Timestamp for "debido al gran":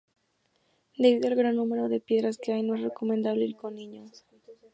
0.97-1.55